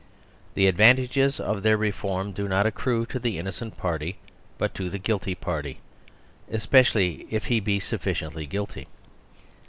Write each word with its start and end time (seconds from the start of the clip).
The 0.55 0.65
advan 0.71 0.95
tages 0.97 1.39
of 1.39 1.61
their 1.61 1.77
reform 1.77 2.31
do 2.31 2.47
not 2.47 2.65
accrue 2.65 3.05
to 3.05 3.19
the 3.19 3.37
in 3.37 3.45
nocent 3.45 3.77
party, 3.77 4.17
but 4.57 4.73
to 4.73 4.89
the 4.89 4.97
guilty 4.97 5.35
party; 5.35 5.79
espe 6.51 6.79
cially 6.83 7.27
if 7.29 7.45
he 7.45 7.59
be 7.59 7.79
sufficiently 7.79 8.47
guilty. 8.47 8.87